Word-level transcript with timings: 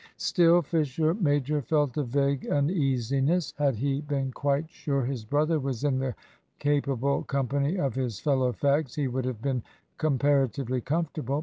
Still, 0.17 0.63
Fisher 0.63 1.13
major 1.13 1.61
felt 1.61 1.95
a 1.95 2.01
vague 2.01 2.47
uneasiness. 2.47 3.53
Had 3.59 3.75
he 3.75 4.01
been 4.01 4.31
quite 4.31 4.67
sure 4.67 5.05
his 5.05 5.23
brother 5.23 5.59
was 5.59 5.83
in 5.83 5.99
the 5.99 6.15
capable 6.57 7.21
company 7.21 7.77
of 7.77 7.93
his 7.93 8.19
fellow 8.19 8.51
fags, 8.51 8.95
he 8.95 9.07
would 9.07 9.25
have 9.25 9.43
been 9.43 9.61
comparatively 9.99 10.81
comfortable. 10.81 11.39